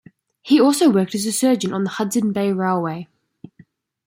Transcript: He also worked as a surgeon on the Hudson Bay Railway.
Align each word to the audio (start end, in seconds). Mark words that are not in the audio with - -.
He 0.41 0.59
also 0.59 0.89
worked 0.89 1.13
as 1.13 1.27
a 1.27 1.31
surgeon 1.31 1.73
on 1.73 1.83
the 1.83 1.91
Hudson 1.91 2.31
Bay 2.33 2.51
Railway. 2.51 3.07